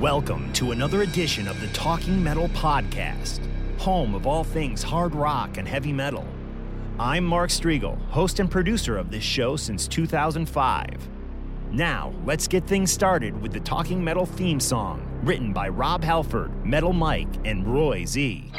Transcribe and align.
Welcome 0.00 0.50
to 0.54 0.72
another 0.72 1.02
edition 1.02 1.46
of 1.46 1.60
the 1.60 1.66
Talking 1.74 2.24
Metal 2.24 2.48
Podcast, 2.48 3.46
home 3.76 4.14
of 4.14 4.26
all 4.26 4.44
things 4.44 4.82
hard 4.82 5.14
rock 5.14 5.58
and 5.58 5.68
heavy 5.68 5.92
metal. 5.92 6.26
I'm 6.98 7.22
Mark 7.22 7.50
Strigl, 7.50 8.00
host 8.08 8.40
and 8.40 8.50
producer 8.50 8.96
of 8.96 9.10
this 9.10 9.22
show 9.22 9.56
since 9.56 9.86
2005. 9.86 11.06
Now, 11.70 12.14
let's 12.24 12.48
get 12.48 12.66
things 12.66 12.90
started 12.90 13.38
with 13.42 13.52
the 13.52 13.60
Talking 13.60 14.02
Metal 14.02 14.24
theme 14.24 14.58
song, 14.58 15.06
written 15.22 15.52
by 15.52 15.68
Rob 15.68 16.02
Halford, 16.02 16.64
Metal 16.64 16.94
Mike, 16.94 17.28
and 17.44 17.66
Roy 17.70 18.06
Z. 18.06 18.50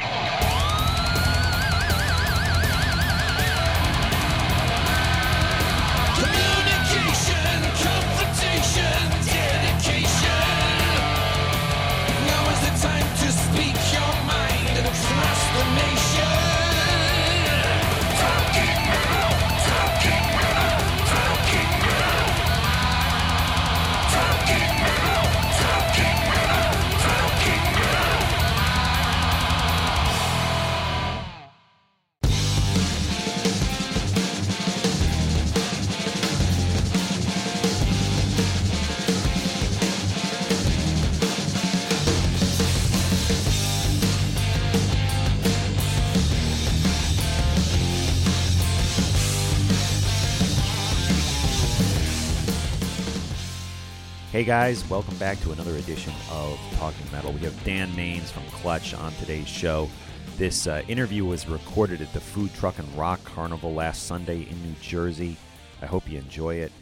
Hey 54.42 54.48
guys, 54.48 54.90
welcome 54.90 55.16
back 55.18 55.38
to 55.42 55.52
another 55.52 55.76
edition 55.76 56.12
of 56.32 56.58
Talking 56.72 57.06
Metal. 57.12 57.32
We 57.32 57.38
have 57.42 57.62
Dan 57.62 57.92
Maines 57.92 58.24
from 58.24 58.42
Clutch 58.46 58.92
on 58.92 59.12
today's 59.12 59.46
show. 59.46 59.88
This 60.36 60.66
uh, 60.66 60.82
interview 60.88 61.24
was 61.24 61.46
recorded 61.46 62.02
at 62.02 62.12
the 62.12 62.18
Food 62.18 62.52
Truck 62.54 62.80
and 62.80 62.98
Rock 62.98 63.22
Carnival 63.22 63.72
last 63.72 64.08
Sunday 64.08 64.48
in 64.50 64.60
New 64.64 64.74
Jersey. 64.80 65.36
I 65.80 65.86
hope 65.86 66.10
you 66.10 66.18
enjoy 66.18 66.56
it. 66.56 66.72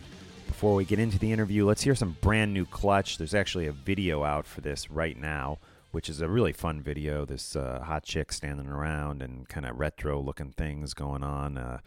Before 0.47 0.75
we 0.75 0.87
get 0.87 0.99
into 0.99 1.19
the 1.19 1.31
interview, 1.31 1.66
let's 1.66 1.82
hear 1.82 1.94
some 1.94 2.16
brand 2.22 2.54
new 2.54 2.65
Clutch. 2.65 3.19
There's 3.19 3.34
actually 3.34 3.66
a 3.66 3.72
video 3.72 4.25
out 4.25 4.47
for 4.47 4.62
this 4.62 4.91
right 4.91 5.19
now, 5.19 5.59
which 5.91 6.09
is 6.09 6.22
a 6.22 6.28
really 6.31 6.54
fun 6.54 6.81
video. 6.81 7.26
This 7.26 7.54
uh, 7.54 7.82
hot 7.84 8.04
chick 8.04 8.32
standing 8.32 8.69
around 8.69 9.20
and 9.20 9.47
kind 9.50 9.66
of 9.66 9.78
retro 9.78 10.19
looking 10.19 10.53
things 10.53 10.94
going 10.94 11.22
on. 11.22 11.59
Uh, 11.59 11.81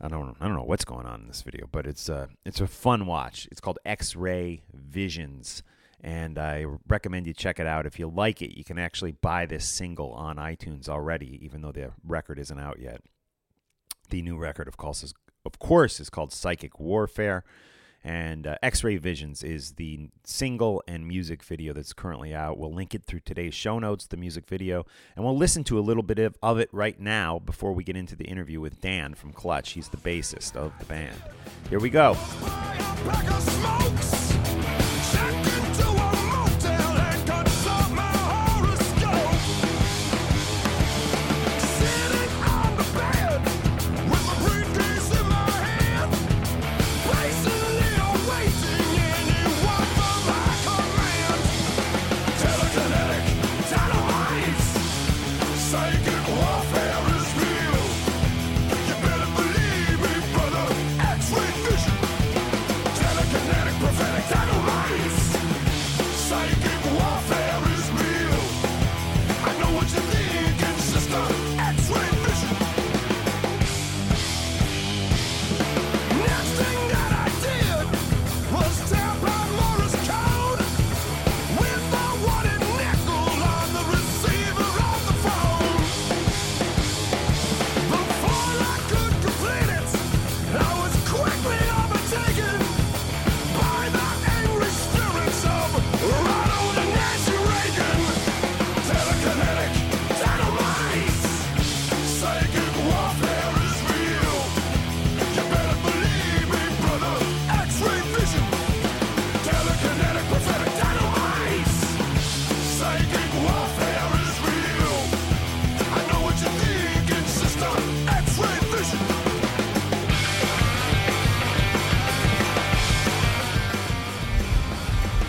I 0.00 0.08
don't 0.08 0.36
I 0.40 0.46
don't 0.46 0.56
know 0.56 0.62
what's 0.62 0.84
going 0.84 1.06
on 1.06 1.22
in 1.22 1.26
this 1.28 1.42
video, 1.42 1.68
but 1.70 1.86
it's 1.86 2.08
uh 2.08 2.26
it's 2.44 2.60
a 2.60 2.66
fun 2.66 3.06
watch. 3.06 3.48
It's 3.50 3.60
called 3.60 3.78
X-Ray 3.84 4.62
Visions 4.72 5.62
and 6.00 6.38
I 6.38 6.66
recommend 6.86 7.26
you 7.26 7.32
check 7.32 7.58
it 7.58 7.66
out. 7.66 7.86
If 7.86 7.98
you 7.98 8.08
like 8.08 8.42
it, 8.42 8.56
you 8.56 8.64
can 8.64 8.78
actually 8.78 9.12
buy 9.12 9.46
this 9.46 9.66
single 9.66 10.12
on 10.12 10.36
iTunes 10.36 10.88
already 10.88 11.38
even 11.42 11.62
though 11.62 11.72
the 11.72 11.92
record 12.04 12.38
isn't 12.38 12.60
out 12.60 12.78
yet. 12.78 13.00
The 14.10 14.22
new 14.22 14.36
record 14.36 14.68
of 14.68 14.76
course 14.76 15.02
is 15.02 15.14
of 15.44 15.58
course 15.58 16.00
is 16.00 16.10
called 16.10 16.32
Psychic 16.32 16.78
Warfare 16.78 17.44
and 18.06 18.46
uh, 18.46 18.56
X-Ray 18.62 18.98
Visions 18.98 19.42
is 19.42 19.72
the 19.72 20.08
single 20.22 20.80
and 20.86 21.08
music 21.08 21.42
video 21.42 21.72
that's 21.72 21.92
currently 21.92 22.32
out. 22.32 22.56
We'll 22.56 22.72
link 22.72 22.94
it 22.94 23.02
through 23.04 23.20
today's 23.24 23.52
show 23.52 23.80
notes, 23.80 24.06
the 24.06 24.16
music 24.16 24.46
video, 24.46 24.86
and 25.16 25.24
we'll 25.24 25.36
listen 25.36 25.64
to 25.64 25.78
a 25.78 25.80
little 25.80 26.04
bit 26.04 26.20
of, 26.20 26.36
of 26.40 26.60
it 26.60 26.68
right 26.72 27.00
now 27.00 27.40
before 27.40 27.72
we 27.72 27.82
get 27.82 27.96
into 27.96 28.14
the 28.14 28.26
interview 28.26 28.60
with 28.60 28.80
Dan 28.80 29.14
from 29.14 29.32
Clutch. 29.32 29.72
He's 29.72 29.88
the 29.88 29.96
bassist 29.96 30.54
of 30.54 30.72
the 30.78 30.84
band. 30.84 31.20
Here 31.68 31.80
we 31.80 31.90
go. 31.90 32.16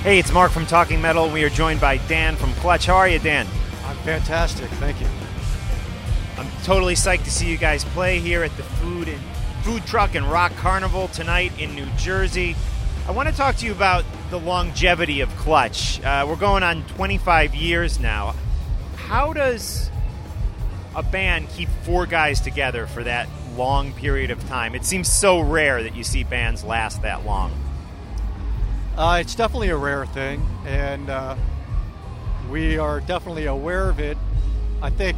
Hey, 0.08 0.20
it's 0.20 0.32
Mark 0.32 0.54
from 0.54 0.66
Talking 0.66 1.02
Metal. 1.02 1.30
We 1.30 1.44
are 1.44 1.50
joined 1.50 1.82
by 1.82 1.98
Dan 1.98 2.38
from 2.38 2.54
Clutch. 2.54 2.86
How 2.86 2.96
are 2.96 3.10
you, 3.10 3.20
Dan? 3.20 3.46
I'm 3.84 3.98
fantastic. 3.98 4.70
Thank 4.80 5.02
you. 5.02 5.08
I'm 6.38 6.50
totally 6.64 6.94
psyched 6.94 7.26
to 7.26 7.30
see 7.30 7.52
you 7.52 7.58
guys 7.58 7.84
play 7.84 8.20
here 8.20 8.42
at 8.42 8.56
the 8.56 8.64
Food 8.64 9.10
and 9.10 9.20
Food 9.64 9.86
Truck 9.86 10.16
and 10.16 10.26
Rock 10.26 10.56
Carnival 10.56 11.10
tonight 11.10 11.52
in 11.60 11.76
New 11.76 11.88
Jersey. 11.98 12.56
I 13.06 13.12
want 13.12 13.28
to 13.28 13.36
talk 13.36 13.58
to 13.58 13.66
you 13.66 13.74
about 13.74 14.06
the 14.30 14.40
longevity 14.40 15.20
of 15.20 15.28
Clutch. 15.36 16.02
Uh, 16.02 16.26
we're 16.26 16.38
going 16.38 16.64
on 16.64 16.86
25 16.86 17.54
years 17.54 18.00
now. 18.00 18.34
How 18.96 19.34
does 19.34 19.92
a 20.96 21.04
band 21.04 21.50
keep 21.50 21.68
four 21.84 22.06
guys 22.06 22.40
together 22.40 22.88
for 22.88 23.04
that 23.04 23.28
long 23.58 23.92
period 23.92 24.32
of 24.32 24.42
time? 24.48 24.74
It 24.74 24.86
seems 24.86 25.12
so 25.12 25.42
rare 25.42 25.84
that 25.84 25.98
you 25.98 26.06
see 26.06 26.24
bands 26.24 26.64
last 26.64 27.02
that 27.02 27.26
long. 27.26 27.52
Uh, 28.98 29.20
it's 29.22 29.36
definitely 29.36 29.70
a 29.70 29.78
rare 29.78 30.08
thing, 30.08 30.44
and 30.66 31.08
uh, 31.12 31.36
we 32.50 32.80
are 32.80 33.00
definitely 33.00 33.46
aware 33.46 33.92
of 33.92 34.00
it. 34.00 34.18
I 34.82 34.90
think 34.90 35.16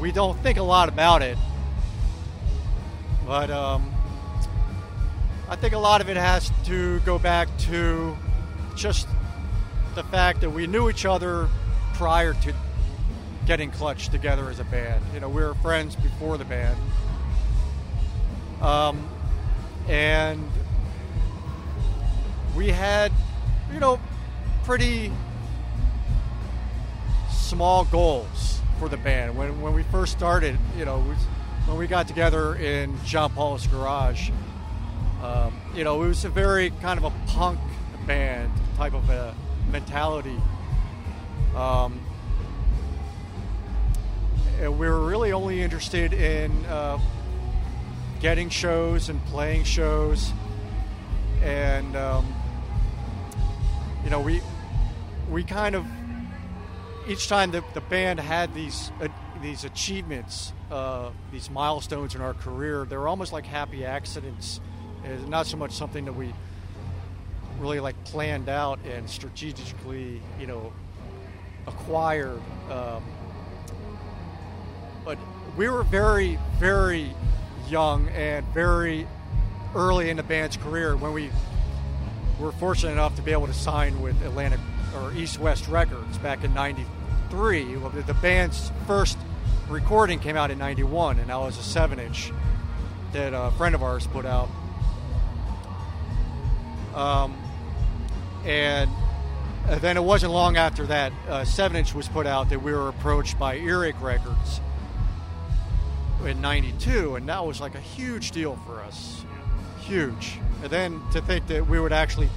we 0.00 0.10
don't 0.10 0.36
think 0.42 0.58
a 0.58 0.64
lot 0.64 0.88
about 0.88 1.22
it, 1.22 1.38
but 3.24 3.50
um, 3.50 3.94
I 5.48 5.54
think 5.54 5.74
a 5.74 5.78
lot 5.78 6.00
of 6.00 6.08
it 6.08 6.16
has 6.16 6.50
to 6.64 6.98
go 7.00 7.20
back 7.20 7.46
to 7.58 8.16
just 8.74 9.06
the 9.94 10.02
fact 10.02 10.40
that 10.40 10.50
we 10.50 10.66
knew 10.66 10.90
each 10.90 11.06
other 11.06 11.48
prior 11.94 12.34
to 12.34 12.52
getting 13.46 13.70
Clutch 13.70 14.08
together 14.08 14.50
as 14.50 14.58
a 14.58 14.64
band. 14.64 15.04
You 15.14 15.20
know, 15.20 15.28
we 15.28 15.40
were 15.40 15.54
friends 15.54 15.94
before 15.94 16.36
the 16.36 16.44
band. 16.46 16.76
Um, 18.60 19.08
and 19.88 20.42
we 22.56 22.68
had, 22.68 23.12
you 23.72 23.78
know, 23.78 24.00
pretty 24.64 25.12
small 27.30 27.84
goals 27.84 28.60
for 28.78 28.88
the 28.88 28.96
band. 28.96 29.36
When, 29.36 29.60
when 29.60 29.74
we 29.74 29.82
first 29.84 30.12
started, 30.12 30.58
you 30.76 30.84
know, 30.84 30.98
we, 30.98 31.14
when 31.66 31.78
we 31.78 31.86
got 31.86 32.08
together 32.08 32.56
in 32.56 32.98
John 33.04 33.30
Paul's 33.32 33.66
garage, 33.66 34.30
um, 35.22 35.54
you 35.74 35.84
know, 35.84 36.02
it 36.02 36.08
was 36.08 36.24
a 36.24 36.28
very 36.28 36.70
kind 36.80 36.98
of 36.98 37.04
a 37.04 37.12
punk 37.26 37.60
band 38.06 38.50
type 38.76 38.94
of 38.94 39.08
a 39.10 39.34
mentality. 39.70 40.36
Um, 41.54 42.00
and 44.60 44.78
we 44.78 44.88
were 44.88 45.00
really 45.00 45.32
only 45.32 45.60
interested 45.60 46.12
in 46.14 46.64
uh, 46.66 46.98
getting 48.20 48.48
shows 48.48 49.10
and 49.10 49.22
playing 49.26 49.64
shows, 49.64 50.32
and 51.42 51.94
um, 51.96 52.34
you 54.06 54.10
know, 54.10 54.20
we 54.20 54.40
we 55.28 55.42
kind 55.42 55.74
of 55.74 55.84
each 57.08 57.26
time 57.26 57.50
the, 57.50 57.64
the 57.74 57.80
band 57.80 58.20
had 58.20 58.54
these 58.54 58.92
uh, 59.00 59.08
these 59.42 59.64
achievements, 59.64 60.52
uh, 60.70 61.10
these 61.32 61.50
milestones 61.50 62.14
in 62.14 62.20
our 62.20 62.32
career, 62.32 62.86
they 62.88 62.96
were 62.96 63.08
almost 63.08 63.32
like 63.32 63.44
happy 63.44 63.84
accidents. 63.84 64.60
It's 65.02 65.26
not 65.26 65.48
so 65.48 65.56
much 65.56 65.72
something 65.72 66.04
that 66.04 66.12
we 66.12 66.32
really 67.58 67.80
like 67.80 67.96
planned 68.04 68.48
out 68.48 68.78
and 68.86 69.10
strategically, 69.10 70.22
you 70.38 70.46
know, 70.46 70.72
acquired. 71.66 72.40
Um, 72.70 73.02
but 75.04 75.18
we 75.56 75.68
were 75.68 75.82
very, 75.82 76.38
very 76.58 77.10
young 77.68 78.08
and 78.10 78.46
very 78.54 79.08
early 79.74 80.10
in 80.10 80.16
the 80.16 80.22
band's 80.22 80.56
career 80.56 80.96
when 80.96 81.12
we 81.12 81.30
were 82.38 82.52
fortunate 82.52 82.92
enough 82.92 83.16
to 83.16 83.22
be 83.22 83.32
able 83.32 83.46
to 83.46 83.54
sign 83.54 84.00
with 84.00 84.20
Atlantic 84.22 84.60
or 84.94 85.12
East 85.12 85.38
West 85.38 85.68
Records 85.68 86.18
back 86.18 86.44
in 86.44 86.52
'93. 86.54 87.74
The- 87.74 88.14
band's 88.14 88.70
first 88.86 89.18
recording 89.68 90.18
came 90.18 90.36
out 90.36 90.50
in 90.50 90.58
'91, 90.58 91.18
and 91.18 91.30
that 91.30 91.38
was 91.38 91.58
a 91.58 91.62
seven-inch 91.62 92.32
that 93.12 93.32
a 93.34 93.50
friend 93.52 93.74
of 93.74 93.82
ours 93.82 94.06
put 94.06 94.24
out. 94.26 94.48
Um, 96.94 97.36
and 98.44 98.90
uh, 99.68 99.78
then 99.78 99.96
it 99.96 100.02
wasn't 100.04 100.32
long 100.32 100.56
after 100.56 100.86
that 100.86 101.12
uh, 101.28 101.44
seven-inch 101.44 101.94
was 101.94 102.08
put 102.08 102.26
out 102.26 102.48
that 102.50 102.62
we 102.62 102.72
were 102.72 102.88
approached 102.88 103.38
by 103.38 103.56
Earache 103.58 104.00
Records 104.00 104.60
in 106.24 106.40
'92, 106.40 107.16
and 107.16 107.28
that 107.28 107.44
was 107.44 107.60
like 107.60 107.74
a 107.74 107.80
huge 107.80 108.30
deal 108.30 108.58
for 108.66 108.80
us, 108.80 109.24
huge. 109.80 110.38
And 110.62 110.70
then 110.70 111.02
to 111.12 111.20
think 111.20 111.46
that 111.48 111.66
we 111.66 111.78
would 111.78 111.92
actually 111.92 112.28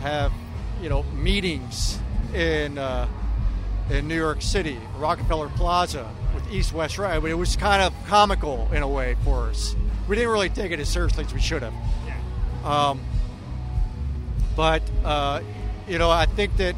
have, 0.00 0.32
you 0.82 0.88
know, 0.88 1.02
meetings 1.14 1.98
in 2.34 2.78
uh, 2.78 3.08
in 3.90 4.08
New 4.08 4.16
York 4.16 4.42
City, 4.42 4.78
Rockefeller 4.96 5.48
Plaza, 5.50 6.10
with 6.34 6.50
East 6.52 6.72
West 6.72 6.98
Right. 6.98 7.14
I 7.14 7.18
mean, 7.18 7.32
it 7.32 7.38
was 7.38 7.56
kind 7.56 7.82
of 7.82 7.94
comical 8.06 8.68
in 8.72 8.82
a 8.82 8.88
way 8.88 9.16
for 9.24 9.48
us. 9.48 9.74
We 10.08 10.16
didn't 10.16 10.30
really 10.30 10.50
take 10.50 10.72
it 10.72 10.80
as 10.80 10.88
seriously 10.88 11.24
as 11.24 11.34
we 11.34 11.40
should 11.40 11.62
have. 11.62 11.74
Um, 12.64 13.00
but 14.56 14.82
uh, 15.04 15.40
you 15.86 15.98
know, 15.98 16.10
I 16.10 16.26
think 16.26 16.56
that 16.56 16.74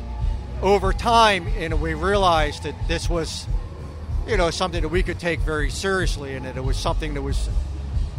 over 0.63 0.93
time, 0.93 1.47
and 1.57 1.81
we 1.81 1.95
realized 1.95 2.65
that 2.65 2.75
this 2.87 3.09
was, 3.09 3.47
you 4.27 4.37
know, 4.37 4.51
something 4.51 4.83
that 4.83 4.89
we 4.89 5.03
could 5.03 5.19
take 5.19 5.41
very 5.41 5.71
seriously, 5.71 6.35
and 6.35 6.45
that 6.45 6.57
it 6.57 6.65
was 6.65 6.77
something 6.77 7.15
that 7.15 7.23
was 7.23 7.49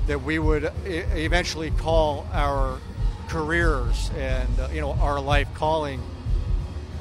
that 0.08 0.24
we 0.24 0.40
would 0.40 0.72
eventually 0.86 1.72
call 1.72 2.28
our 2.32 2.80
careers 3.28 4.12
and 4.18 4.60
uh, 4.60 4.68
you 4.74 4.82
know 4.82 4.94
our 4.94 5.20
life 5.20 5.48
calling. 5.54 6.02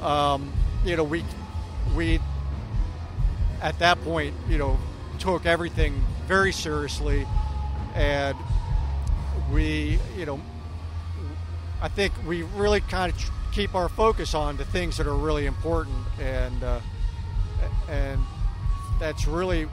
Um, 0.01 0.51
you 0.85 0.95
know, 0.95 1.03
we 1.03 1.23
we 1.95 2.19
at 3.61 3.77
that 3.79 4.01
point, 4.03 4.35
you 4.49 4.57
know, 4.57 4.77
took 5.19 5.45
everything 5.45 6.03
very 6.27 6.51
seriously, 6.51 7.27
and 7.93 8.37
we, 9.51 9.99
you 10.17 10.25
know, 10.25 10.39
I 11.81 11.87
think 11.87 12.13
we 12.25 12.43
really 12.43 12.81
kind 12.81 13.11
of 13.11 13.31
keep 13.51 13.75
our 13.75 13.89
focus 13.89 14.33
on 14.33 14.57
the 14.57 14.65
things 14.65 14.97
that 14.97 15.07
are 15.07 15.15
really 15.15 15.45
important, 15.45 15.97
and 16.19 16.63
uh, 16.63 16.79
and 17.89 18.19
that's 18.99 19.27
really, 19.27 19.67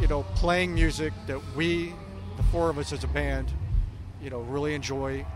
you 0.00 0.06
know, 0.08 0.22
playing 0.34 0.74
music 0.74 1.12
that 1.26 1.40
we, 1.54 1.94
the 2.38 2.42
four 2.44 2.70
of 2.70 2.78
us 2.78 2.92
as 2.92 3.02
a 3.04 3.08
band, 3.08 3.52
you 4.22 4.30
know, 4.30 4.40
really 4.40 4.74
enjoy 4.74 5.26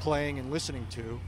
playing 0.00 0.38
and 0.40 0.50
listening 0.50 0.86
to, 0.90 1.20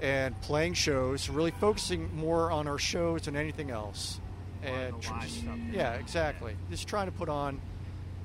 and 0.00 0.38
playing 0.40 0.72
shows, 0.74 1.28
really 1.28 1.50
focusing 1.52 2.14
more 2.16 2.50
on 2.50 2.66
our 2.66 2.78
shows 2.78 3.22
than 3.22 3.36
anything 3.36 3.70
else, 3.70 4.18
and 4.62 5.00
tr- 5.00 5.12
just- 5.20 5.44
yeah, 5.72 5.92
exactly, 5.94 6.56
just 6.70 6.88
trying 6.88 7.06
to 7.06 7.12
put 7.12 7.28
on 7.28 7.60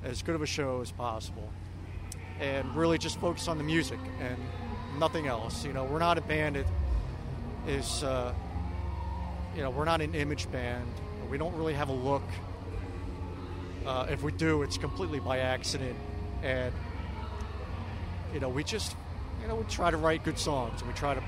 as 0.02 0.22
good 0.22 0.34
of 0.34 0.40
a 0.42 0.46
show 0.46 0.80
as 0.80 0.90
possible 0.90 1.48
and 2.40 2.74
really 2.74 2.96
just 2.96 3.20
focus 3.20 3.46
on 3.48 3.58
the 3.58 3.64
music 3.64 3.98
and 4.22 4.36
nothing 4.98 5.26
else. 5.26 5.62
You 5.66 5.74
know, 5.74 5.84
we're 5.84 5.98
not 5.98 6.16
a 6.16 6.22
band 6.22 6.56
that 6.56 6.64
is, 7.68 8.02
uh, 8.02 8.32
you 9.54 9.60
know, 9.62 9.68
we're 9.68 9.84
not 9.84 10.00
an 10.00 10.14
image 10.14 10.50
band. 10.50 10.90
We 11.30 11.36
don't 11.36 11.54
really 11.54 11.74
have 11.74 11.90
a 11.90 11.92
look. 11.92 12.22
Uh, 13.86 14.06
if 14.10 14.22
we 14.22 14.32
do, 14.32 14.62
it's 14.62 14.78
completely 14.78 15.20
by 15.20 15.38
accident, 15.38 15.96
and 16.42 16.72
you 18.34 18.40
know, 18.40 18.48
we 18.48 18.62
just, 18.62 18.96
you 19.42 19.48
know, 19.48 19.56
we 19.56 19.64
try 19.64 19.90
to 19.90 19.96
write 19.96 20.24
good 20.24 20.38
songs 20.38 20.84
we 20.84 20.92
try 20.92 21.14
to 21.14 21.22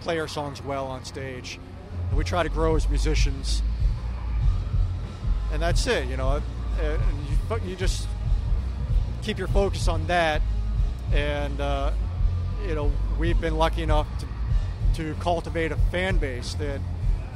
play 0.00 0.18
our 0.18 0.28
songs 0.28 0.62
well 0.62 0.86
on 0.86 1.04
stage, 1.04 1.58
and 2.08 2.16
we 2.16 2.24
try 2.24 2.42
to 2.42 2.48
grow 2.48 2.76
as 2.76 2.88
musicians. 2.88 3.62
And 5.52 5.62
that's 5.62 5.86
it, 5.86 6.08
you 6.08 6.16
know. 6.16 6.42
And 6.80 7.00
you, 7.30 7.36
but 7.48 7.64
you 7.64 7.74
just 7.74 8.06
keep 9.22 9.38
your 9.38 9.48
focus 9.48 9.88
on 9.88 10.06
that 10.06 10.40
and 11.12 11.60
uh, 11.60 11.90
you 12.66 12.74
know 12.74 12.90
we've 13.18 13.40
been 13.40 13.56
lucky 13.56 13.82
enough 13.82 14.06
to, 14.18 14.26
to 14.94 15.14
cultivate 15.20 15.72
a 15.72 15.76
fan 15.90 16.18
base 16.18 16.54
that 16.54 16.80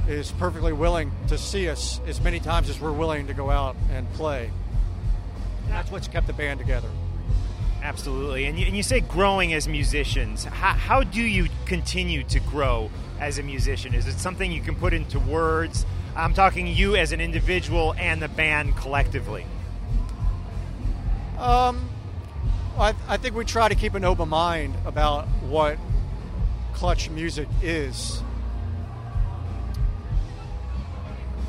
is 0.09 0.33
perfectly 0.33 0.73
willing 0.73 1.12
to 1.29 1.38
see 1.38 1.69
us 1.69 2.00
as 2.07 2.21
many 2.21 2.41
times 2.41 2.69
as 2.69 2.81
we're 2.81 2.93
willing 2.93 3.26
to 3.29 3.35
go 3.35 3.50
out 3.50 3.76
and 3.91 4.11
play. 4.14 4.50
And 5.64 5.73
that's 5.73 5.90
what's 5.90 6.09
kept 6.09 6.26
the 6.26 6.33
band 6.33 6.61
together. 6.61 6.88
Absolutely. 7.83 8.45
And 8.45 8.59
you, 8.59 8.66
and 8.66 8.76
you 8.76 8.83
say 8.83 9.00
growing 9.00 9.52
as 9.54 9.66
musicians. 9.66 10.45
How, 10.45 10.75
how 10.75 11.02
do 11.02 11.21
you 11.21 11.49
continue 11.66 12.23
to 12.25 12.40
grow 12.40 12.90
as 13.19 13.38
a 13.38 13.42
musician? 13.42 13.95
Is 13.95 14.07
it 14.07 14.19
something 14.19 14.52
you 14.52 14.61
can 14.61 14.76
put 14.76 14.92
into 14.92 15.19
words? 15.19 15.85
I'm 16.14 16.35
talking 16.35 16.66
you 16.66 16.95
as 16.95 17.12
an 17.12 17.21
individual 17.21 17.95
and 17.99 18.23
the 18.23 18.28
band 18.28 18.76
collectively. 18.76 19.47
Um, 21.38 21.88
I, 22.78 22.95
I 23.09 23.16
think 23.16 23.35
we 23.35 23.45
try 23.45 23.69
to 23.69 23.75
keep 23.75 23.95
an 23.95 24.04
open 24.04 24.28
mind 24.28 24.76
about 24.85 25.26
what 25.42 25.78
clutch 26.73 27.11
music 27.11 27.49
is. 27.62 28.23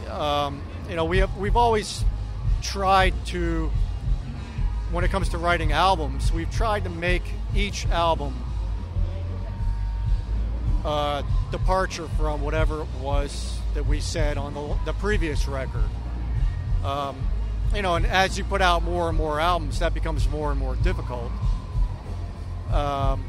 Um, 0.10 0.62
you 0.90 0.96
know, 0.96 1.06
we 1.06 1.20
have, 1.20 1.36
we've 1.38 1.56
always 1.56 2.04
tried 2.62 3.14
to, 3.28 3.72
when 4.94 5.04
it 5.04 5.10
comes 5.10 5.30
to 5.30 5.40
writing 5.40 5.72
albums, 5.72 6.32
we've 6.32 6.52
tried 6.52 6.84
to 6.84 6.90
make 6.90 7.24
each 7.56 7.88
album 7.88 8.36
a 10.86 11.24
departure 11.52 12.08
from 12.10 12.42
whatever 12.44 12.82
it 12.82 12.88
was 13.02 13.58
that 13.74 13.88
we 13.88 14.00
said 14.00 14.38
on 14.38 14.54
the, 14.54 14.78
the 14.86 14.94
previous 14.94 15.48
record. 15.48 15.90
Um, 16.84 17.18
you 17.74 17.82
know, 17.82 17.96
and 17.96 18.06
as 18.06 18.38
you 18.38 18.44
put 18.44 18.62
out 18.62 18.84
more 18.84 19.10
and 19.10 19.18
more 19.18 19.40
albums, 19.40 19.80
that 19.80 19.96
becomes 19.96 20.30
more 20.30 20.52
and 20.52 20.60
more 20.60 20.76
difficult. 20.76 21.32
Um, 22.72 23.26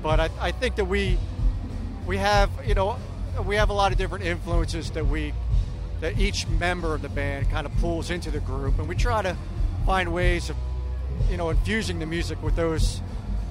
but 0.00 0.20
I, 0.20 0.30
I 0.40 0.52
think 0.52 0.76
that 0.76 0.84
we 0.84 1.18
we 2.06 2.18
have 2.18 2.50
you 2.66 2.74
know 2.74 2.96
we 3.46 3.56
have 3.56 3.70
a 3.70 3.72
lot 3.72 3.90
of 3.90 3.98
different 3.98 4.24
influences 4.24 4.90
that 4.92 5.06
we 5.06 5.32
that 6.00 6.18
each 6.18 6.46
member 6.48 6.94
of 6.94 7.02
the 7.02 7.08
band 7.08 7.50
kind 7.50 7.66
of 7.66 7.76
pulls 7.76 8.10
into 8.10 8.30
the 8.30 8.40
group, 8.40 8.78
and 8.78 8.88
we 8.88 8.94
try 8.94 9.22
to 9.22 9.36
find 9.86 10.12
ways 10.12 10.50
of 10.50 10.56
you 11.30 11.36
know 11.36 11.50
infusing 11.50 11.98
the 11.98 12.06
music 12.06 12.42
with 12.42 12.56
those 12.56 13.00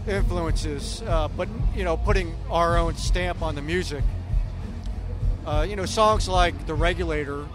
influences, 0.07 1.01
uh, 1.03 1.27
but 1.37 1.47
you 1.75 1.83
know 1.83 1.95
putting 1.95 2.35
our 2.49 2.77
own 2.77 2.95
stamp 2.95 3.41
on 3.41 3.55
the 3.55 3.61
music. 3.61 4.03
Uh, 5.45 5.65
you 5.67 5.75
know 5.75 5.85
songs 5.85 6.27
like 6.27 6.65
"The 6.65 6.73
Regulator," 6.73 7.45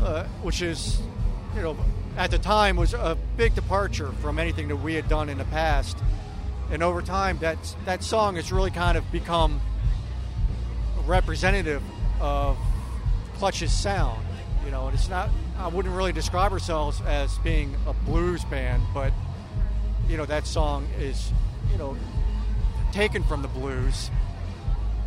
uh, 0.00 0.24
which 0.42 0.62
is 0.62 1.00
you 1.54 1.62
know 1.62 1.76
at 2.16 2.30
the 2.30 2.38
time 2.38 2.76
was 2.76 2.94
a 2.94 3.16
big 3.36 3.54
departure 3.54 4.12
from 4.20 4.38
anything 4.38 4.68
that 4.68 4.76
we 4.76 4.94
had 4.94 5.08
done 5.08 5.28
in 5.28 5.38
the 5.38 5.44
past, 5.44 5.98
and 6.70 6.82
over 6.82 7.02
time 7.02 7.38
that 7.38 7.58
that 7.84 8.02
song 8.02 8.36
has 8.36 8.50
really 8.50 8.70
kind 8.70 8.96
of 8.96 9.10
become 9.12 9.60
representative 11.06 11.82
of 12.20 12.56
Clutch's 13.42 13.72
sound. 13.72 14.24
You 14.64 14.70
know, 14.70 14.86
and 14.86 14.94
it's 14.94 15.08
not. 15.08 15.28
I 15.58 15.66
wouldn't 15.66 15.92
really 15.96 16.12
describe 16.12 16.52
ourselves 16.52 17.00
as 17.00 17.38
being 17.38 17.74
a 17.88 17.92
blues 17.92 18.44
band, 18.44 18.84
but 18.94 19.12
you 20.08 20.16
know 20.16 20.24
that 20.26 20.46
song 20.46 20.86
is 21.00 21.32
you 21.72 21.76
know 21.76 21.96
taken 22.92 23.24
from 23.24 23.42
the 23.42 23.48
blues. 23.48 24.12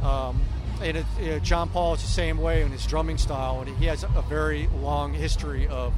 Um, 0.04 0.42
and 0.82 0.98
it, 0.98 1.44
John 1.44 1.70
Paul 1.70 1.94
is 1.94 2.02
the 2.02 2.10
same 2.10 2.38
way 2.38 2.62
in 2.62 2.72
his 2.72 2.86
drumming 2.86 3.18
style, 3.18 3.62
and 3.62 3.70
he 3.78 3.86
has 3.86 4.04
a 4.04 4.24
very 4.28 4.68
long 4.82 5.14
history 5.14 5.68
of 5.68 5.94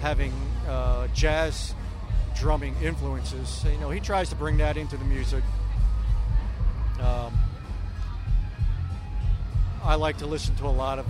having 0.00 0.32
uh, 0.66 1.06
jazz 1.14 1.76
drumming 2.36 2.74
influences. 2.82 3.64
You 3.64 3.78
know, 3.78 3.90
he 3.90 4.00
tries 4.00 4.30
to 4.30 4.34
bring 4.34 4.56
that 4.56 4.76
into 4.76 4.96
the 4.96 5.04
music. 5.04 5.44
Um, 6.98 7.32
I 9.84 9.94
like 9.94 10.18
to 10.18 10.26
listen 10.26 10.56
to 10.56 10.66
a 10.66 10.74
lot 10.74 10.98
of 10.98 11.06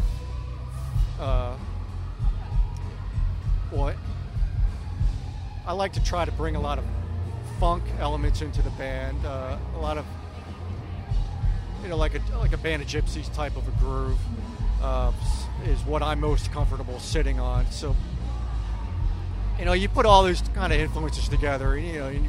uh, 1.22 1.56
I 5.72 5.74
like 5.74 5.92
to 5.94 6.04
try 6.04 6.24
to 6.24 6.32
bring 6.32 6.56
a 6.56 6.60
lot 6.60 6.78
of 6.78 6.84
funk 7.58 7.84
elements 7.98 8.42
into 8.42 8.60
the 8.62 8.70
band, 8.70 9.24
uh, 9.24 9.56
a 9.74 9.78
lot 9.78 9.96
of 9.96 10.04
you 11.82 11.88
know 11.88 11.96
like 11.96 12.14
a 12.14 12.38
like 12.38 12.52
a 12.52 12.58
Band 12.58 12.82
of 12.82 12.88
Gypsys 12.88 13.32
type 13.32 13.56
of 13.56 13.66
a 13.66 13.70
groove 13.78 14.18
uh, 14.82 15.12
is 15.64 15.80
what 15.84 16.02
I'm 16.02 16.20
most 16.20 16.52
comfortable 16.52 16.98
sitting 16.98 17.40
on. 17.40 17.70
So 17.70 17.96
you 19.58 19.64
know 19.64 19.72
you 19.72 19.88
put 19.88 20.04
all 20.04 20.24
those 20.24 20.42
kind 20.52 20.72
of 20.72 20.80
influences 20.80 21.28
together, 21.28 21.74
and 21.74 21.86
you 21.86 21.98
know, 22.00 22.08
you 22.08 22.24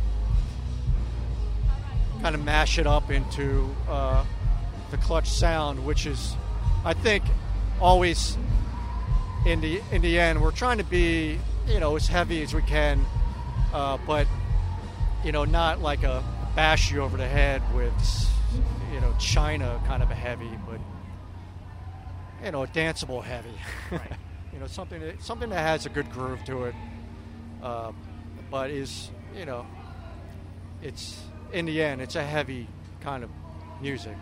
kind 2.21 2.35
of 2.35 2.43
mash 2.45 2.77
it 2.77 2.87
up 2.87 3.11
into 3.11 3.75
uh, 3.89 4.23
the 4.91 4.97
clutch 4.97 5.27
sound, 5.27 5.83
which 5.85 6.05
is 6.05 6.35
I 6.85 6.93
think 6.93 7.23
always 7.81 8.37
in 9.45 9.59
the 9.61 9.81
in 9.91 10.01
the 10.01 10.19
end 10.19 10.41
we're 10.41 10.51
trying 10.51 10.77
to 10.77 10.83
be 10.83 11.37
you 11.67 11.79
know 11.79 11.95
as 11.95 12.07
heavy 12.07 12.41
as 12.41 12.53
we 12.53 12.61
can, 12.61 13.05
uh, 13.73 13.97
but 14.05 14.27
you 15.23 15.31
know 15.31 15.45
not 15.45 15.81
like 15.81 16.03
a 16.03 16.23
bash 16.55 16.91
you 16.91 17.01
over 17.01 17.17
the 17.17 17.27
head 17.27 17.61
with 17.73 17.93
you 18.93 19.01
know 19.01 19.13
China 19.19 19.81
kind 19.85 20.01
of 20.03 20.11
a 20.11 20.15
heavy, 20.15 20.51
but 20.67 20.79
you 22.43 22.51
know 22.51 22.63
a 22.63 22.67
danceable 22.67 23.23
heavy. 23.23 23.53
you 24.53 24.59
know 24.59 24.67
something 24.67 24.99
that 24.99 25.21
something 25.21 25.49
that 25.49 25.59
has 25.59 25.85
a 25.85 25.89
good 25.89 26.09
groove 26.11 26.43
to 26.45 26.65
it, 26.65 26.75
uh, 27.61 27.91
but 28.49 28.69
is 28.69 29.09
you 29.37 29.45
know 29.45 29.65
it's 30.81 31.19
in 31.51 31.65
the 31.65 31.81
end 31.81 32.01
it's 32.01 32.15
a 32.15 32.23
heavy 32.23 32.67
kind 33.01 33.23
of 33.23 33.29
music. 33.81 34.15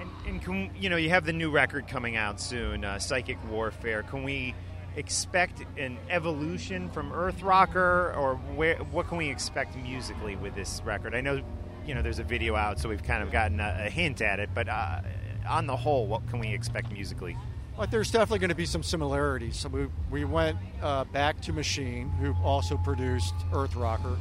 And, 0.00 0.10
and 0.26 0.42
can 0.42 0.70
you 0.78 0.90
know 0.90 0.96
you 0.96 1.10
have 1.10 1.24
the 1.24 1.32
new 1.32 1.50
record 1.50 1.88
coming 1.88 2.16
out 2.16 2.40
soon, 2.40 2.84
uh, 2.84 2.98
Psychic 2.98 3.38
Warfare. 3.50 4.02
Can 4.02 4.22
we 4.22 4.54
expect 4.96 5.64
an 5.78 5.98
evolution 6.10 6.90
from 6.90 7.12
Earth 7.12 7.42
Rocker, 7.42 8.14
or 8.16 8.36
where? 8.54 8.76
What 8.76 9.08
can 9.08 9.18
we 9.18 9.28
expect 9.28 9.76
musically 9.76 10.36
with 10.36 10.54
this 10.54 10.82
record? 10.84 11.14
I 11.14 11.20
know 11.20 11.42
you 11.86 11.94
know 11.94 12.02
there's 12.02 12.18
a 12.18 12.24
video 12.24 12.56
out, 12.56 12.78
so 12.80 12.88
we've 12.88 13.02
kind 13.02 13.22
of 13.22 13.30
gotten 13.30 13.60
a, 13.60 13.84
a 13.86 13.90
hint 13.90 14.20
at 14.20 14.40
it. 14.40 14.50
But 14.54 14.68
uh, 14.68 15.00
on 15.48 15.66
the 15.66 15.76
whole, 15.76 16.06
what 16.06 16.28
can 16.28 16.38
we 16.38 16.52
expect 16.52 16.92
musically? 16.92 17.36
But 17.76 17.90
there's 17.90 18.10
definitely 18.10 18.40
going 18.40 18.50
to 18.50 18.54
be 18.54 18.66
some 18.66 18.82
similarities. 18.82 19.56
So 19.56 19.68
we, 19.68 19.88
we 20.10 20.24
went 20.24 20.58
uh, 20.82 21.04
back 21.04 21.40
to 21.42 21.52
Machine, 21.52 22.10
who 22.10 22.34
also 22.44 22.76
produced 22.76 23.34
Earth 23.52 23.74
Rocker. 23.74 24.18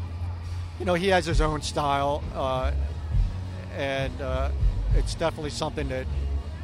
You 0.79 0.85
know, 0.85 0.93
he 0.93 1.09
has 1.09 1.25
his 1.25 1.41
own 1.41 1.61
style, 1.61 2.23
uh, 2.33 2.71
and 3.75 4.19
uh, 4.21 4.51
it's 4.95 5.15
definitely 5.15 5.49
something 5.49 5.87
that 5.89 6.05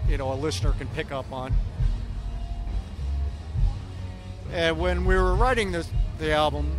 you 0.07 0.17
know 0.17 0.31
a 0.33 0.35
listener 0.35 0.73
can 0.73 0.87
pick 0.89 1.11
up 1.11 1.31
on. 1.31 1.53
And 4.51 4.79
when 4.79 5.05
we 5.05 5.15
were 5.15 5.35
writing 5.35 5.71
this, 5.71 5.89
the 6.19 6.31
album, 6.31 6.71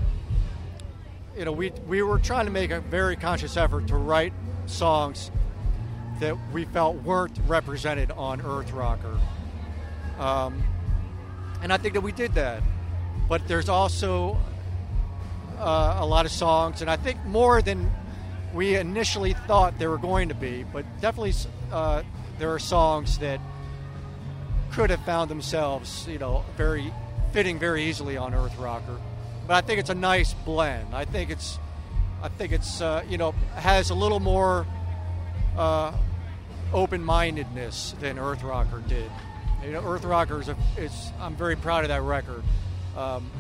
you 1.36 1.44
know, 1.44 1.52
we 1.52 1.70
we 1.86 2.02
were 2.02 2.18
trying 2.18 2.46
to 2.46 2.50
make 2.50 2.70
a 2.70 2.80
very 2.80 3.16
conscious 3.16 3.56
effort 3.56 3.86
to 3.88 3.96
write 3.96 4.32
songs 4.66 5.30
that 6.20 6.36
we 6.52 6.64
felt 6.64 6.96
weren't 7.02 7.38
represented 7.46 8.10
on 8.10 8.40
Earth 8.40 8.72
Rocker. 8.72 9.18
Um, 10.18 10.62
and 11.62 11.72
I 11.72 11.76
think 11.76 11.94
that 11.94 12.00
we 12.00 12.12
did 12.12 12.34
that. 12.34 12.62
But 13.28 13.46
there's 13.46 13.68
also 13.68 14.36
uh, 15.58 15.98
a 16.00 16.06
lot 16.06 16.26
of 16.26 16.32
songs, 16.32 16.80
and 16.80 16.90
I 16.90 16.96
think 16.96 17.24
more 17.24 17.62
than 17.62 17.90
we 18.54 18.76
initially 18.76 19.34
thought 19.46 19.78
there 19.78 19.90
were 19.90 19.98
going 19.98 20.28
to 20.28 20.34
be, 20.34 20.64
but 20.72 20.84
definitely 21.00 21.34
uh, 21.72 22.02
there 22.38 22.52
are 22.52 22.58
songs 22.58 23.18
that 23.18 23.40
could 24.72 24.90
have 24.90 25.00
found 25.04 25.30
themselves, 25.30 26.06
you 26.08 26.18
know, 26.18 26.44
very 26.56 26.92
fitting 27.32 27.58
very 27.58 27.84
easily 27.84 28.16
on 28.16 28.34
Earth 28.34 28.56
Rocker. 28.58 28.96
But 29.46 29.54
I 29.54 29.66
think 29.66 29.80
it's 29.80 29.90
a 29.90 29.94
nice 29.94 30.34
blend. 30.34 30.94
I 30.94 31.04
think 31.04 31.30
it's, 31.30 31.58
I 32.22 32.28
think 32.28 32.52
it's, 32.52 32.80
uh, 32.80 33.04
you 33.08 33.18
know, 33.18 33.32
has 33.54 33.90
a 33.90 33.94
little 33.94 34.20
more 34.20 34.66
uh, 35.56 35.92
open-mindedness 36.72 37.96
than 38.00 38.18
Earth 38.18 38.42
Rocker 38.42 38.82
did. 38.88 39.10
You 39.64 39.72
know, 39.72 39.82
Earth 39.84 40.04
Rocker 40.04 40.40
is, 40.40 40.48
a, 40.48 40.56
is 40.76 41.12
I'm 41.20 41.34
very 41.34 41.56
proud 41.56 41.84
of 41.84 41.88
that 41.88 42.02
record. 42.02 42.42
Um, 42.96 43.30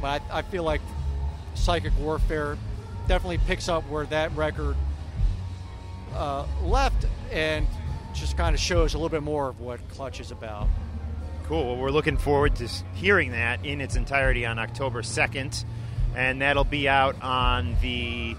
but 0.00 0.22
I, 0.30 0.38
I 0.38 0.42
feel 0.42 0.62
like 0.62 0.80
Psychic 1.54 1.92
Warfare 1.98 2.56
definitely 3.10 3.38
picks 3.38 3.68
up 3.68 3.82
where 3.88 4.06
that 4.06 4.30
record 4.36 4.76
uh, 6.14 6.46
left 6.62 7.06
and 7.32 7.66
just 8.14 8.36
kind 8.36 8.54
of 8.54 8.60
shows 8.60 8.94
a 8.94 8.96
little 8.96 9.08
bit 9.08 9.24
more 9.24 9.48
of 9.48 9.58
what 9.58 9.80
Clutch 9.88 10.20
is 10.20 10.30
about. 10.30 10.68
Cool. 11.42 11.66
Well, 11.66 11.76
we're 11.76 11.90
looking 11.90 12.16
forward 12.16 12.54
to 12.56 12.68
hearing 12.94 13.32
that 13.32 13.66
in 13.66 13.80
its 13.80 13.96
entirety 13.96 14.46
on 14.46 14.60
October 14.60 15.02
2nd, 15.02 15.64
and 16.14 16.40
that'll 16.40 16.62
be 16.62 16.88
out 16.88 17.20
on 17.20 17.74
the 17.82 18.36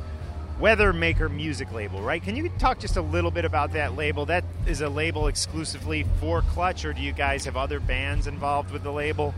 Weathermaker 0.58 1.30
music 1.30 1.74
label, 1.74 2.02
right? 2.02 2.24
Can 2.24 2.38
you 2.38 2.48
talk 2.58 2.80
just 2.80 2.96
a 2.96 3.02
little 3.02 3.30
bit 3.30 3.44
about 3.44 3.74
that 3.74 3.98
label? 3.98 4.26
That 4.26 4.46
is 4.66 4.80
a 4.80 4.88
label 4.88 5.28
exclusively 5.28 6.06
for 6.22 6.44
Clutch, 6.44 6.86
or 6.86 6.94
do 6.94 7.02
you 7.02 7.12
guys 7.12 7.44
have 7.44 7.58
other 7.58 7.82
bands 7.82 8.26
involved 8.26 8.72
with 8.72 8.84
the 8.84 8.92
label? 8.94 9.36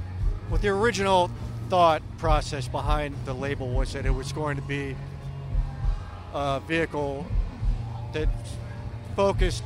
Well, 0.51 0.59
the 0.59 0.69
original 0.69 1.31
thought 1.71 2.03
process 2.19 2.67
behind 2.67 3.15
the 3.25 3.33
label 3.33 3.73
was 3.73 3.93
that 3.93 4.05
it 4.05 4.13
was 4.13 4.31
going 4.31 4.57
to 4.57 4.61
be 4.61 4.95
a 6.33 6.61
vehicle 6.67 7.25
that 8.13 8.29
focused 9.15 9.63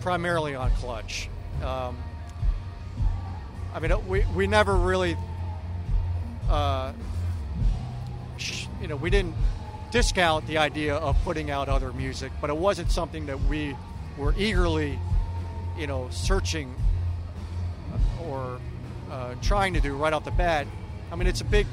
primarily 0.00 0.54
on 0.54 0.70
clutch. 0.72 1.28
Um, 1.62 1.96
I 3.74 3.80
mean, 3.80 3.92
we, 4.08 4.24
we 4.34 4.46
never 4.46 4.74
really, 4.74 5.16
uh, 6.48 6.92
you 8.80 8.88
know, 8.88 8.96
we 8.96 9.10
didn't 9.10 9.34
discount 9.90 10.46
the 10.46 10.58
idea 10.58 10.94
of 10.96 11.16
putting 11.24 11.50
out 11.50 11.68
other 11.68 11.92
music, 11.92 12.32
but 12.40 12.50
it 12.50 12.56
wasn't 12.56 12.90
something 12.90 13.26
that 13.26 13.40
we 13.44 13.76
were 14.16 14.34
eagerly, 14.38 14.98
you 15.78 15.86
know, 15.86 16.08
searching 16.10 16.74
or 18.26 18.58
uh, 19.10 19.34
trying 19.42 19.74
to 19.74 19.80
do 19.80 19.94
right 19.94 20.12
off 20.12 20.24
the 20.24 20.30
bat. 20.30 20.66
I 21.12 21.16
mean, 21.16 21.26
it's 21.26 21.40
a 21.40 21.44
big, 21.44 21.66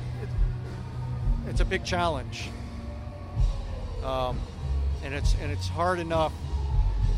it's 1.47 1.61
a 1.61 1.65
big 1.65 1.83
challenge, 1.83 2.49
um, 4.03 4.39
and 5.03 5.13
it's 5.13 5.35
and 5.41 5.51
it's 5.51 5.67
hard 5.67 5.99
enough 5.99 6.33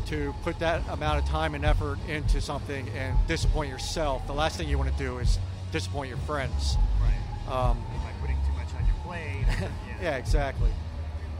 to 0.06 0.34
put 0.42 0.58
that 0.60 0.82
amount 0.90 1.22
of 1.22 1.28
time 1.28 1.54
and 1.54 1.64
effort 1.64 1.98
into 2.08 2.40
something 2.40 2.88
and 2.90 3.16
disappoint 3.26 3.70
yourself. 3.70 4.26
The 4.26 4.32
last 4.32 4.56
thing 4.56 4.68
you 4.68 4.78
want 4.78 4.96
to 4.96 4.98
do 4.98 5.18
is 5.18 5.38
disappoint 5.72 6.08
your 6.08 6.18
friends. 6.18 6.76
Right. 7.00 7.52
Um, 7.52 7.82
By 8.04 8.12
putting 8.20 8.36
too 8.46 8.52
much 8.52 8.68
on 8.78 8.86
your 8.86 8.96
plate. 9.04 9.70
yeah, 10.02 10.16
exactly. 10.16 10.70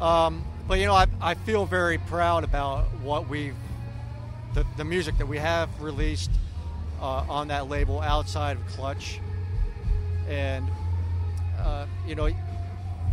Um, 0.00 0.44
but 0.66 0.78
you 0.78 0.86
know, 0.86 0.94
I, 0.94 1.06
I 1.20 1.34
feel 1.34 1.64
very 1.64 1.98
proud 1.98 2.44
about 2.44 2.86
what 3.02 3.28
we've, 3.28 3.54
the, 4.54 4.66
the 4.76 4.84
music 4.84 5.16
that 5.18 5.28
we 5.28 5.38
have 5.38 5.80
released 5.80 6.30
uh, 7.00 7.24
on 7.28 7.48
that 7.48 7.68
label 7.68 8.00
outside 8.00 8.56
of 8.56 8.66
Clutch. 8.66 9.20
And, 10.28 10.68
uh, 11.58 11.86
you 12.06 12.16
know, 12.16 12.28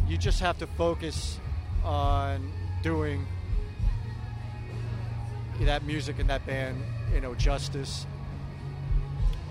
you 0.08 0.18
just 0.18 0.40
have 0.40 0.58
to 0.60 0.68
focus 0.68 1.40
on 1.84 2.52
doing 2.82 3.26
that 5.62 5.84
music 5.84 6.20
and 6.20 6.30
that 6.30 6.46
band, 6.46 6.82
you 7.14 7.22
know, 7.22 7.36
justice. 7.36 8.06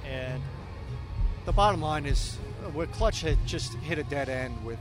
And 0.04 0.42
the 1.44 1.52
bottom 1.52 1.80
line 1.80 2.06
is, 2.06 2.36
what 2.72 2.92
Clutch 2.92 3.22
had 3.22 3.38
just 3.46 3.74
hit 3.74 3.98
a 3.98 4.04
dead 4.04 4.28
end 4.28 4.64
with 4.64 4.78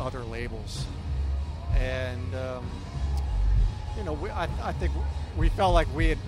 other 0.00 0.22
labels, 0.24 0.86
and 1.76 2.34
um, 2.34 2.70
you 3.96 4.04
know, 4.04 4.14
we, 4.14 4.30
I, 4.30 4.48
I 4.62 4.72
think 4.72 4.92
we 5.36 5.48
felt 5.50 5.74
like 5.74 5.92
we 5.94 6.08
had 6.08 6.18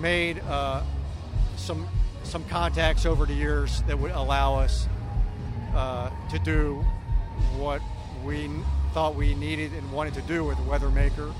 made 0.00 0.40
uh, 0.40 0.82
some 1.56 1.86
some 2.24 2.44
contacts 2.44 3.06
over 3.06 3.26
the 3.26 3.34
years 3.34 3.82
that 3.82 3.98
would 3.98 4.12
allow 4.12 4.56
us 4.56 4.88
uh, 5.74 6.10
to 6.30 6.38
do 6.38 6.84
what 7.56 7.82
we 8.24 8.48
thought 8.92 9.14
we 9.14 9.34
needed 9.34 9.72
and 9.72 9.90
wanted 9.92 10.14
to 10.14 10.22
do 10.22 10.44
with 10.44 10.58
Weathermaker. 10.58 11.32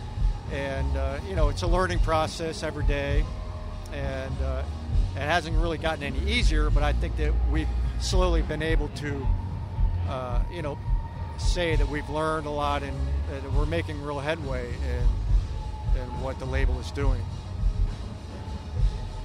And 0.50 0.96
uh, 0.96 1.18
you 1.28 1.36
know, 1.36 1.48
it's 1.48 1.62
a 1.62 1.66
learning 1.66 2.00
process 2.00 2.62
every 2.62 2.84
day, 2.84 3.24
and 3.92 4.34
uh, 4.42 4.62
it 5.14 5.20
hasn't 5.20 5.56
really 5.56 5.78
gotten 5.78 6.02
any 6.02 6.18
easier. 6.30 6.70
But 6.70 6.82
I 6.82 6.92
think 6.92 7.16
that 7.16 7.32
we've 7.50 7.68
slowly 8.00 8.42
been 8.42 8.62
able 8.62 8.88
to, 8.88 9.26
uh, 10.08 10.42
you 10.52 10.62
know, 10.62 10.78
say 11.38 11.76
that 11.76 11.88
we've 11.88 12.08
learned 12.10 12.46
a 12.46 12.50
lot 12.50 12.82
and 12.82 12.96
that 13.30 13.52
we're 13.52 13.66
making 13.66 14.02
real 14.02 14.20
headway 14.20 14.68
in 14.68 16.00
in 16.00 16.08
what 16.20 16.38
the 16.38 16.46
label 16.46 16.78
is 16.80 16.90
doing. 16.90 17.20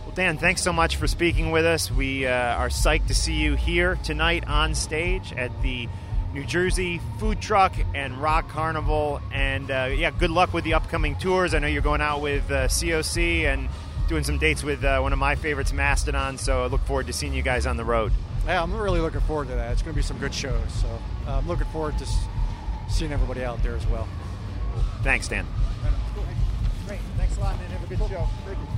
Well, 0.06 0.16
Dan, 0.16 0.38
thanks 0.38 0.62
so 0.62 0.74
much 0.74 0.96
for 0.96 1.08
speaking 1.08 1.52
with 1.52 1.66
us. 1.66 1.92
We 1.92 2.26
uh, 2.26 2.32
are 2.32 2.70
psyched 2.70 3.08
to 3.08 3.16
see 3.16 3.36
you 3.36 3.56
here 3.56 3.98
tonight 4.04 4.48
on 4.48 4.76
stage 4.76 5.34
at 5.34 5.62
the 5.62 5.88
New 6.34 6.44
Jersey 6.46 7.02
Food 7.20 7.42
Truck 7.42 7.74
and 7.96 8.22
Rock 8.22 8.50
Carnival. 8.50 9.22
And 9.32 9.72
uh, 9.72 9.90
yeah, 9.94 10.12
good 10.12 10.30
luck 10.30 10.54
with 10.54 10.64
the 10.64 10.74
upcoming 10.74 11.16
tours. 11.16 11.54
I 11.54 11.60
know 11.60 11.68
you're 11.68 11.82
going 11.82 12.02
out 12.02 12.22
with 12.22 12.50
uh, 12.52 12.68
COC 12.68 13.44
and 13.44 13.70
doing 14.08 14.24
some 14.24 14.38
dates 14.38 14.64
with 14.64 14.84
uh, 14.84 15.00
one 15.00 15.14
of 15.14 15.20
my 15.20 15.36
favorites, 15.36 15.74
Mastodon. 15.74 16.38
So 16.38 16.64
I 16.64 16.68
look 16.68 16.82
forward 16.82 17.08
to 17.08 17.14
seeing 17.14 17.34
you 17.34 17.42
guys 17.42 17.66
on 17.66 17.78
the 17.78 17.86
road. 17.86 18.12
Yeah, 18.46 18.64
I'm 18.64 18.74
really 18.74 19.00
looking 19.00 19.22
forward 19.22 19.48
to 19.50 19.56
that. 19.56 19.72
It's 19.72 19.82
going 19.82 19.94
to 19.94 19.98
be 19.98 20.04
some 20.04 20.18
good 20.20 20.34
shows. 20.34 20.74
So 20.74 20.88
uh, 21.28 21.38
I'm 21.38 21.48
looking 21.48 21.68
forward 21.68 21.98
to 21.98 22.08
seeing 22.90 23.12
everybody 23.12 23.44
out 23.44 23.62
there 23.64 23.76
as 23.76 23.86
well. 23.88 24.08
Thanks, 25.04 25.28
Dan. 25.28 25.46
Great. 26.88 27.00
Thanks 27.18 27.36
a 27.38 27.40
lot, 27.42 27.58
man. 27.58 27.70
Have 27.72 27.84
a 27.84 27.88
good 27.88 28.00
show. 28.10 28.28
Thank 28.46 28.58
you. 28.58 28.77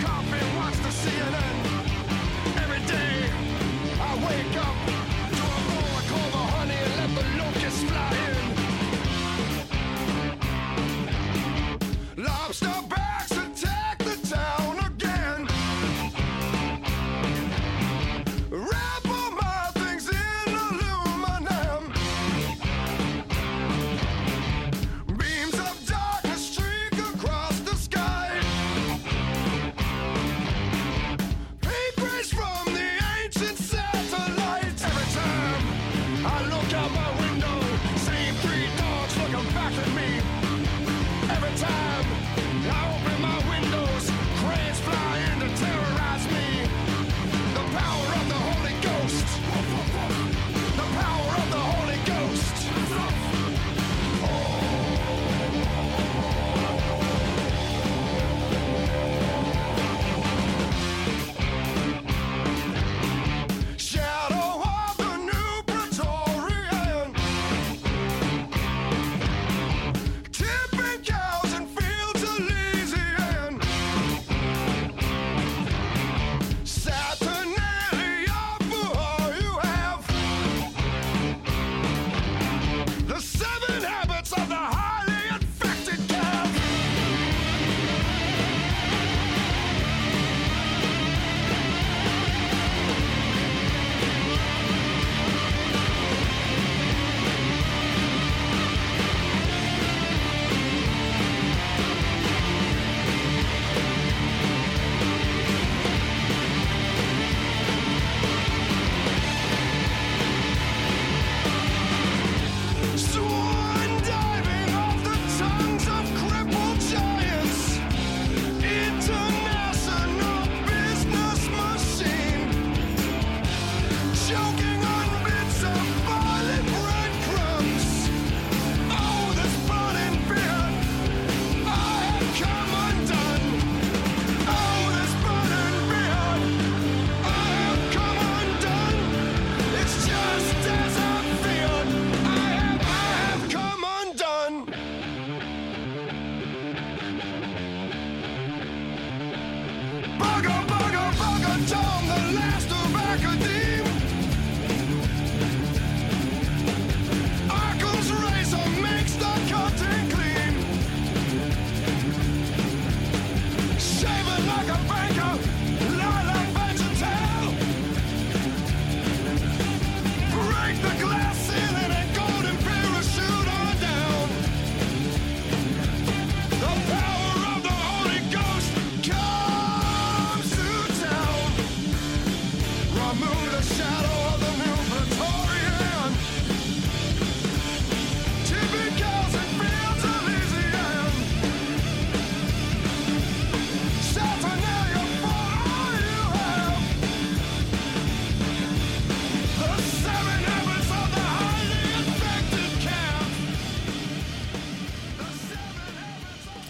Coffee, 0.00 0.56
watch 0.56 0.76
the 0.76 0.88
CNN. 0.88 1.57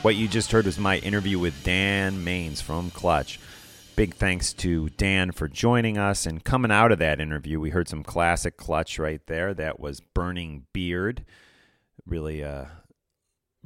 What 0.08 0.16
you 0.16 0.26
just 0.26 0.52
heard 0.52 0.64
was 0.64 0.78
my 0.78 0.96
interview 1.00 1.38
with 1.38 1.62
Dan 1.64 2.24
Maines 2.24 2.62
from 2.62 2.90
Clutch. 2.90 3.38
Big 3.94 4.14
thanks 4.14 4.54
to 4.54 4.88
Dan 4.88 5.32
for 5.32 5.48
joining 5.48 5.98
us. 5.98 6.24
And 6.24 6.42
coming 6.42 6.70
out 6.70 6.92
of 6.92 6.98
that 7.00 7.20
interview, 7.20 7.60
we 7.60 7.68
heard 7.68 7.90
some 7.90 8.02
classic 8.02 8.56
clutch 8.56 8.98
right 8.98 9.20
there. 9.26 9.52
That 9.52 9.78
was 9.78 10.00
Burning 10.00 10.64
Beard. 10.72 11.26
Really, 12.06 12.42
uh, 12.42 12.64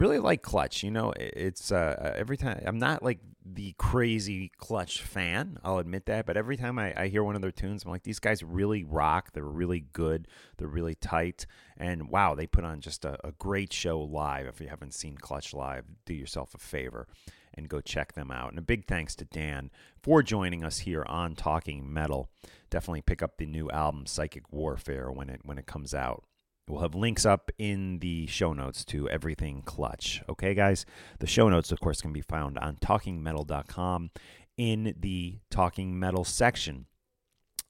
really 0.03 0.19
like 0.19 0.43
Clutch. 0.43 0.83
You 0.83 0.91
know, 0.91 1.13
it's 1.17 1.71
uh, 1.71 2.15
every 2.17 2.37
time 2.37 2.63
I'm 2.67 2.79
not 2.79 3.03
like 3.03 3.21
the 3.45 3.75
crazy 3.79 4.51
Clutch 4.59 5.01
fan. 5.01 5.59
I'll 5.65 5.79
admit 5.79 6.07
that, 6.07 6.27
but 6.27 6.37
every 6.37 6.57
time 6.57 6.79
I, 6.79 6.93
I 6.97 7.09
hear 7.09 7.23
one 7.23 7.37
of 7.37 7.43
their 7.43 7.53
tunes, 7.53 7.85
I'm 7.85 7.91
like, 7.91 8.03
these 8.03 8.19
guys 8.19 8.43
really 8.43 8.83
rock. 8.83 9.33
They're 9.33 9.45
really 9.45 9.81
good. 9.93 10.29
They're 10.59 10.69
really 10.69 10.97
tight, 10.97 11.47
and 11.77 12.09
wow, 12.09 12.35
they 12.35 12.47
put 12.47 12.65
on 12.65 12.81
just 12.81 13.05
a, 13.05 13.17
a 13.27 13.33
great 13.33 13.73
show 13.73 14.01
live. 14.01 14.47
If 14.47 14.61
you 14.61 14.69
haven't 14.69 14.95
seen 14.95 15.17
Clutch 15.17 15.55
live, 15.55 15.85
do 16.05 16.15
yourself 16.15 16.55
a 16.55 16.59
favor 16.59 17.07
and 17.55 17.69
go 17.69 17.81
check 17.81 18.15
them 18.15 18.31
out. 18.31 18.51
And 18.51 18.59
a 18.59 18.63
big 18.63 18.87
thanks 18.87 19.15
to 19.17 19.25
Dan 19.25 19.71
for 20.03 20.23
joining 20.23 20.65
us 20.65 20.79
here 20.79 21.05
on 21.07 21.37
Talking 21.37 21.93
Metal. 21.93 22.29
Definitely 22.71 23.03
pick 23.03 23.23
up 23.23 23.37
the 23.37 23.47
new 23.47 23.71
album 23.71 24.07
Psychic 24.07 24.53
Warfare 24.53 25.13
when 25.13 25.29
it 25.29 25.43
when 25.45 25.59
it 25.59 25.67
comes 25.67 25.95
out. 25.95 26.25
We'll 26.69 26.81
have 26.83 26.95
links 26.95 27.27
up 27.27 27.51
in 27.59 27.99
the 27.99 28.27
show 28.29 28.53
notes 28.53 28.85
to 28.87 29.09
everything 29.09 29.63
clutch. 29.63 30.23
Okay, 30.29 30.55
guys? 30.55 30.87
The 31.19 31.27
show 31.27 31.49
notes, 31.49 31.73
of 31.73 31.81
course, 31.81 32.01
can 32.01 32.13
be 32.13 32.21
found 32.21 32.57
on 32.59 32.77
talkingmetal.com 32.77 34.11
in 34.57 34.95
the 34.99 35.39
Talking 35.51 35.99
Metal 35.99 36.25
section. 36.25 36.87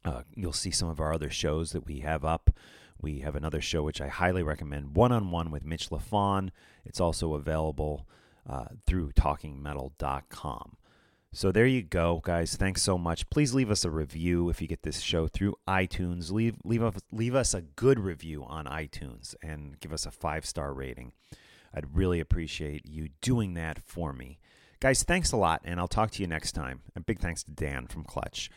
Uh, 0.05 0.23
you'll 0.35 0.53
see 0.53 0.71
some 0.71 0.89
of 0.89 1.01
our 1.01 1.13
other 1.13 1.31
shows 1.31 1.73
that 1.73 1.87
we 1.87 2.01
have 2.01 2.25
up. 2.25 2.51
We 3.01 3.21
have 3.21 3.35
another 3.35 3.61
show 3.61 3.83
which 3.83 4.01
I 4.01 4.09
highly 4.09 4.43
recommend 4.43 4.95
One 4.95 5.11
on 5.11 5.31
One 5.31 5.51
with 5.51 5.65
Mitch 5.65 5.89
Lafon. 5.91 6.51
It's 6.85 7.01
also 7.01 7.35
available 7.35 8.07
uh, 8.49 8.67
through 8.87 9.13
talkingmetal.com. 9.13 10.77
So 11.35 11.51
there 11.51 11.67
you 11.67 11.83
go, 11.83 12.21
guys. 12.23 12.57
Thanks 12.57 12.83
so 12.83 12.99
much. 12.99 13.31
Please 13.31 13.55
leave 13.55 13.71
us 13.71 13.87
a 13.87 13.91
review 13.91 14.51
if 14.51 14.61
you 14.61 14.69
get 14.69 14.83
this 14.83 15.01
show 15.01 15.29
through 15.29 15.55
iTunes. 15.67 16.31
Leave 16.31 16.57
leave 16.63 16.83
us 16.83 17.01
leave 17.11 17.35
us 17.35 17.55
a 17.55 17.63
good 17.63 17.99
review 17.99 18.45
on 18.45 18.67
iTunes 18.67 19.35
and 19.43 19.81
give 19.81 19.95
us 19.95 20.05
a 20.05 20.11
five 20.11 20.45
star 20.45 20.75
rating. 20.75 21.13
I'd 21.75 21.97
really 21.97 22.21
appreciate 22.21 22.85
you 22.85 23.09
doing 23.23 23.55
that 23.55 23.79
for 23.83 24.13
me. 24.13 24.41
Guys, 24.79 25.05
thanks 25.05 25.33
a 25.33 25.37
lot, 25.39 25.63
and 25.65 25.81
I'll 25.81 25.89
talk 25.89 26.11
to 26.11 26.23
you 26.23 26.27
next 26.27 26.53
time. 26.53 26.83
A 26.95 27.01
big 27.01 27.19
thanks 27.19 27.43
to 27.45 27.51
Dan 27.51 27.87
from 27.87 28.05
Clutch. 28.05 28.51